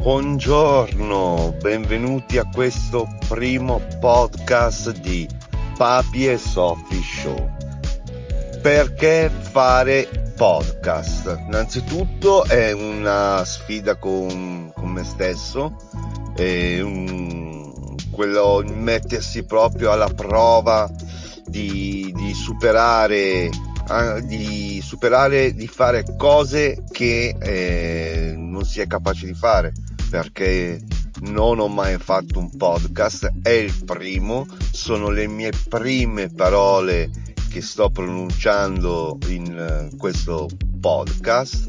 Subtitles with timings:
[0.00, 5.28] Buongiorno, benvenuti a questo primo podcast di
[5.76, 7.50] Papi e Sophie Show.
[8.62, 11.40] Perché fare podcast?
[11.44, 15.76] Innanzitutto è una sfida con, con me stesso,
[16.34, 20.90] è un, quello mettersi proprio alla prova
[21.44, 23.50] di, di superare
[24.22, 29.72] di superare di fare cose che eh, non si è capace di fare
[30.10, 30.78] perché
[31.22, 37.10] non ho mai fatto un podcast è il primo sono le mie prime parole
[37.48, 40.46] che sto pronunciando in uh, questo
[40.78, 41.68] podcast.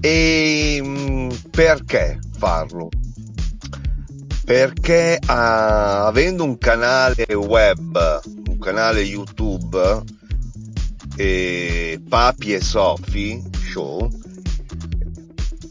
[0.00, 2.88] E um, perché farlo?
[4.44, 10.04] Perché uh, avendo un canale web un canale youtube
[11.16, 14.08] eh, Papi e Sophie Show,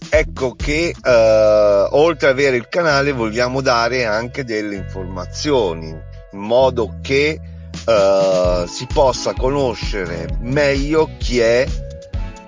[0.09, 5.89] ecco che eh, oltre ad avere il canale vogliamo dare anche delle informazioni
[6.31, 7.39] in modo che
[7.85, 11.65] eh, si possa conoscere meglio chi è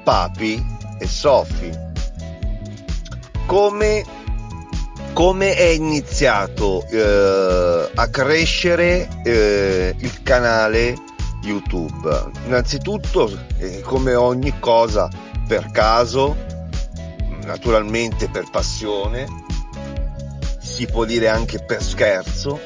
[0.04, 0.64] Papi
[1.00, 1.90] e Sophie.
[3.46, 4.04] Come,
[5.14, 10.96] come è iniziato eh, a crescere eh, il canale
[11.44, 12.32] YouTube.
[12.46, 15.10] Innanzitutto, eh, come ogni cosa,
[15.48, 16.50] per caso,
[17.46, 19.28] naturalmente per passione,
[20.60, 22.60] si può dire anche per scherzo.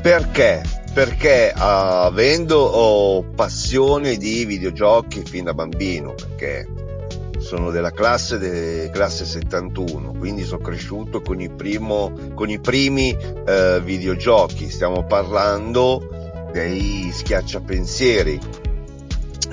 [0.00, 0.62] Perché?
[0.92, 6.66] Perché avendo oh, passione di videogiochi fin da bambino, perché
[7.38, 13.16] sono della classe, de, classe 71, quindi sono cresciuto con i, primo, con i primi
[13.46, 18.40] eh, videogiochi, stiamo parlando dei schiacciapensieri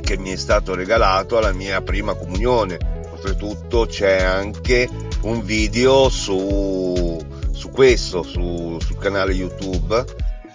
[0.01, 2.90] che mi è stato regalato alla mia prima comunione.
[3.23, 4.89] Oltretutto c'è anche
[5.21, 10.03] un video su, su questo, su, sul canale YouTube,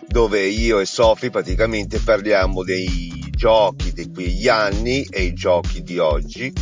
[0.08, 5.98] dove io e Sofi praticamente parliamo dei giochi di quegli anni e i giochi di
[6.00, 6.52] oggi.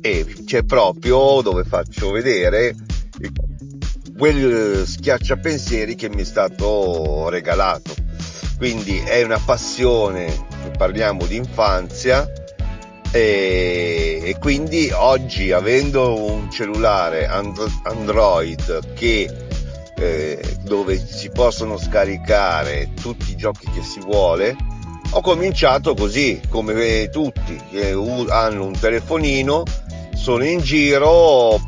[0.00, 2.74] E c'è proprio dove faccio vedere
[4.18, 7.94] quel schiacciapensieri che mi è stato regalato.
[8.56, 10.46] Quindi è una passione,
[10.76, 12.28] parliamo di infanzia
[13.12, 19.28] e, e quindi oggi avendo un cellulare Android che
[19.96, 24.56] eh, dove si possono scaricare tutti i giochi che si vuole
[25.10, 27.92] ho cominciato così come tutti che
[28.28, 29.64] hanno un telefonino
[30.14, 31.58] sono in giro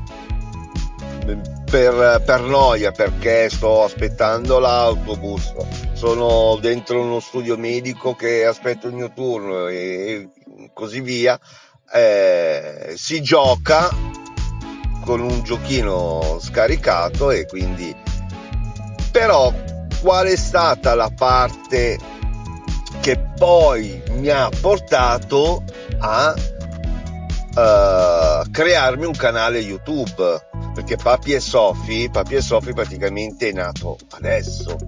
[1.73, 5.55] per, per noia perché sto aspettando l'autobus.
[5.95, 10.29] Sono dentro uno studio medico che aspetto il mio turno e
[10.73, 11.39] così via,
[11.93, 13.89] eh, si gioca
[15.05, 17.95] con un giochino scaricato e quindi
[19.11, 19.53] però
[20.01, 21.99] qual è stata la parte
[23.01, 25.65] che poi mi ha portato
[25.99, 30.49] a uh, crearmi un canale YouTube?
[30.75, 34.79] Perché Papi e Sofi, Papi e Sofi praticamente è nato adesso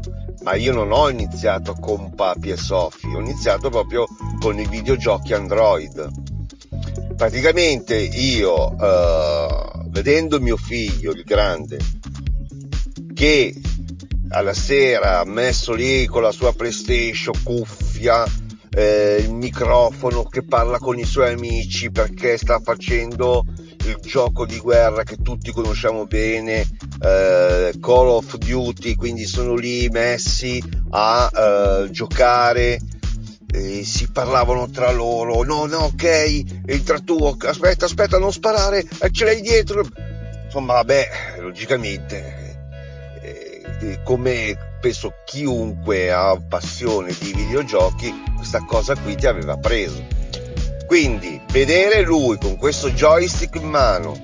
[0.44, 4.06] ma io non ho iniziato con Papi e Sofi, ho iniziato proprio
[4.40, 6.10] con i videogiochi Android.
[7.16, 11.78] Praticamente io, uh, vedendo mio figlio, il grande,
[13.14, 13.54] che
[14.28, 18.24] alla sera ha messo lì con la sua PlayStation, cuffia,
[18.68, 23.44] eh, il microfono che parla con i suoi amici perché sta facendo
[23.84, 26.66] il gioco di guerra che tutti conosciamo bene,
[27.02, 32.80] eh, Call of Duty, quindi sono lì messi a eh, giocare.
[33.52, 39.10] E si parlavano tra loro, no, no, ok, entra tu, aspetta, aspetta, non sparare, eh,
[39.12, 39.86] ce l'hai dietro.
[40.46, 42.58] Insomma, vabbè, logicamente,
[43.22, 50.23] eh, come penso chiunque ha passione di videogiochi, questa cosa qui ti aveva preso
[50.94, 54.22] quindi vedere lui con questo joystick in mano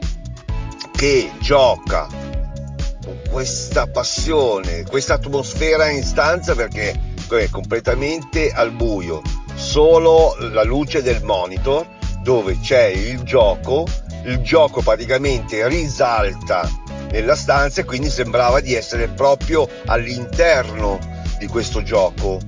[0.92, 6.96] che gioca con questa passione, questa atmosfera in stanza perché
[7.28, 9.20] è completamente al buio,
[9.56, 11.84] solo la luce del monitor
[12.22, 13.84] dove c'è il gioco,
[14.26, 16.70] il gioco praticamente risalta
[17.10, 21.00] nella stanza e quindi sembrava di essere proprio all'interno
[21.36, 22.38] di questo gioco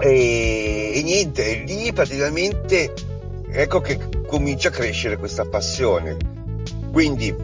[0.00, 2.92] e, e niente, lì praticamente
[3.50, 6.16] ecco che comincia a crescere questa passione.
[6.92, 7.34] Quindi,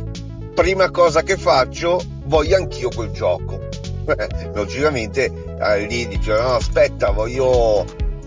[0.55, 3.61] prima cosa che faccio, voglio anch'io quel gioco.
[4.55, 7.87] Logicamente eh, lì dice no aspetta voglio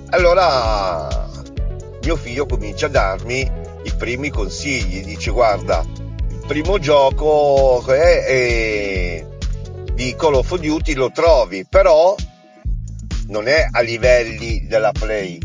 [0.10, 1.30] allora
[2.02, 3.42] mio figlio comincia a darmi
[3.84, 5.86] i primi consigli dice guarda
[6.48, 9.28] primo gioco eh, eh,
[9.94, 12.16] di Call of Duty lo trovi, però
[13.28, 15.40] non è a livelli della Play,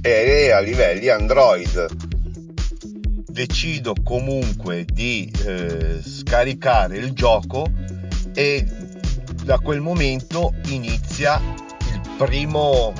[0.00, 1.86] è a livelli Android.
[3.28, 7.70] Decido comunque di eh, scaricare il gioco
[8.34, 8.66] e
[9.44, 11.40] da quel momento inizia
[11.92, 12.92] il primo,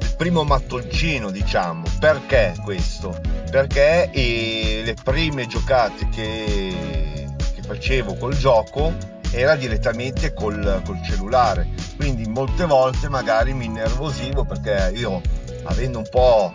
[0.00, 1.84] il primo mattoncino, diciamo.
[1.98, 3.18] Perché questo?
[3.50, 11.68] Perché eh, le prime giocate che, che facevo col gioco era direttamente col, col cellulare.
[11.96, 15.20] Quindi molte volte magari mi innervosivo perché io
[15.64, 16.54] avendo un po'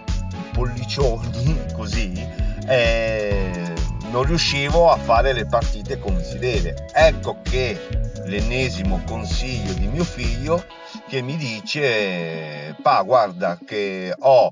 [0.54, 2.28] pollicioni così
[2.68, 3.74] eh,
[4.10, 6.88] non riuscivo a fare le partite come si deve.
[6.94, 7.80] Ecco che
[8.26, 10.64] l'ennesimo consiglio di mio figlio
[11.08, 14.52] che mi dice pa guarda che ho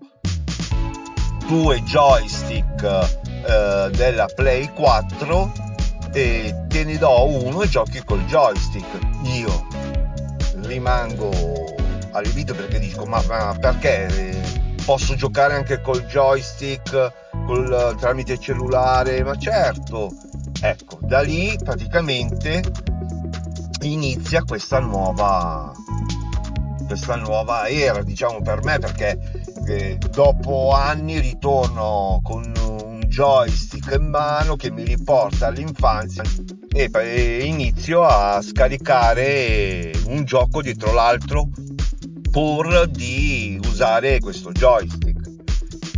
[1.48, 5.69] due joystick eh, della play 4
[6.14, 8.88] e te ne do uno e giochi col joystick.
[9.24, 9.68] Io
[10.62, 11.32] rimango
[12.12, 14.38] allibito perché dico ma, ma perché
[14.86, 17.12] posso giocare anche col joystick
[17.46, 19.24] col, tramite cellulare?
[19.24, 20.10] Ma certo.
[20.62, 22.62] Ecco da lì praticamente
[23.82, 25.72] inizia questa nuova
[26.86, 29.18] questa nuova era diciamo per me perché
[29.68, 36.24] eh, dopo anni ritorno con un joystick in mano che mi riporta all'infanzia
[36.72, 41.50] e inizio a scaricare un gioco dietro l'altro
[42.32, 45.30] pur di usare questo joystick.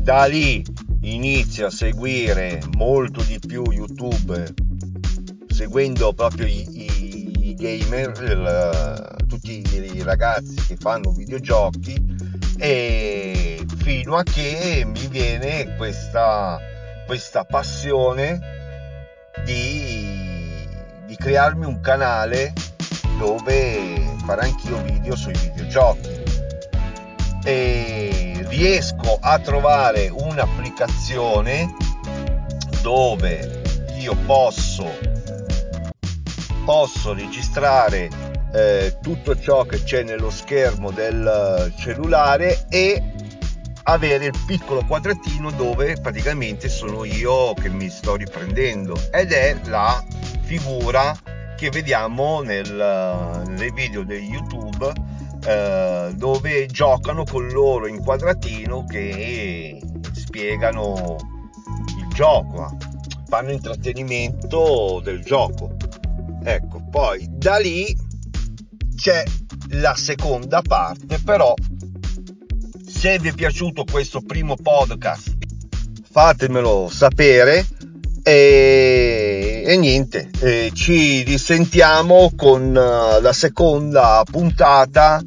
[0.01, 0.63] Da lì
[1.01, 4.53] inizio a seguire molto di più YouTube,
[5.47, 11.95] seguendo proprio i, i, i gamer, il, tutti i ragazzi che fanno videogiochi
[12.57, 16.59] e fino a che mi viene questa,
[17.11, 18.39] questa passione
[19.43, 20.65] di
[21.05, 22.53] di crearmi un canale
[23.17, 26.23] dove fare anch'io video sui videogiochi.
[27.43, 31.75] E riesco a trovare un'applicazione
[32.81, 33.61] dove
[33.97, 34.89] io posso
[36.63, 38.07] posso registrare
[38.53, 43.03] eh, tutto ciò che c'è nello schermo del cellulare e
[43.83, 50.03] avere il piccolo quadratino dove praticamente sono io che mi sto riprendendo ed è la
[50.41, 51.15] figura
[51.55, 54.91] che vediamo nel, nei video di YouTube
[55.45, 59.81] eh, dove giocano con loro inquadratino che
[60.13, 61.15] spiegano
[61.97, 62.77] il gioco,
[63.27, 65.75] fanno intrattenimento del gioco.
[66.43, 67.95] Ecco, poi da lì
[68.95, 69.23] c'è
[69.69, 71.53] la seconda parte, però
[73.01, 75.35] se vi è piaciuto questo primo podcast
[76.11, 77.65] fatemelo sapere
[78.21, 85.19] e, e niente, e ci risentiamo con uh, la seconda puntata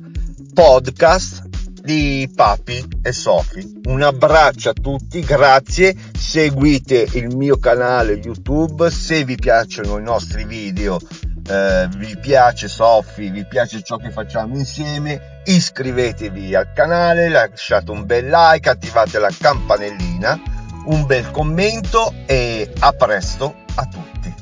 [0.53, 1.49] podcast
[1.83, 3.81] di Papi e Sofi.
[3.87, 10.45] Un abbraccio a tutti, grazie, seguite il mio canale YouTube, se vi piacciono i nostri
[10.45, 11.01] video,
[11.49, 18.05] eh, vi piace Sofi, vi piace ciò che facciamo insieme, iscrivetevi al canale, lasciate un
[18.07, 24.35] bel like, attivate la campanellina un bel commento e a presto a tutti.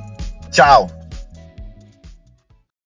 [0.51, 1.02] Ciao!